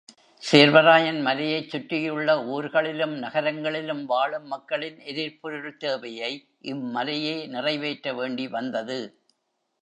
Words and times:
சேர்வராயன் 0.43 1.19
மலையைச் 1.21 1.69
சுற்றியுள்ள 1.69 2.45
ஊர்களிலும் 2.45 3.13
நகரங்களிலும் 3.17 4.05
வாழும் 4.05 4.47
மக்களின் 4.47 4.97
எரிபொருள் 4.99 5.77
தேவையை 5.77 6.31
இம்மலையே 6.63 7.47
நிறைவேற்ற 7.47 8.13
வேண்டிவந்தது. 8.13 8.99